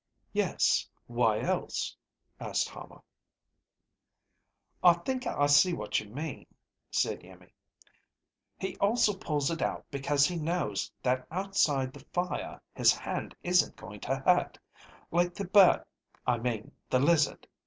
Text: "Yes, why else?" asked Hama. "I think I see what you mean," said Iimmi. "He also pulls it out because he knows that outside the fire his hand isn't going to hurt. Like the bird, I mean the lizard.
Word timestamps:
"Yes, 0.33 0.87
why 1.05 1.41
else?" 1.41 1.95
asked 2.39 2.67
Hama. 2.69 3.03
"I 4.83 4.93
think 4.93 5.27
I 5.27 5.45
see 5.45 5.73
what 5.75 5.99
you 5.99 6.07
mean," 6.09 6.47
said 6.89 7.21
Iimmi. 7.23 7.53
"He 8.57 8.75
also 8.77 9.13
pulls 9.15 9.51
it 9.51 9.61
out 9.61 9.85
because 9.91 10.25
he 10.25 10.37
knows 10.37 10.91
that 11.03 11.27
outside 11.29 11.93
the 11.93 12.03
fire 12.13 12.59
his 12.73 12.91
hand 12.91 13.35
isn't 13.43 13.75
going 13.75 13.99
to 13.99 14.15
hurt. 14.25 14.57
Like 15.11 15.35
the 15.35 15.45
bird, 15.45 15.83
I 16.25 16.39
mean 16.39 16.71
the 16.89 16.97
lizard. 16.99 17.45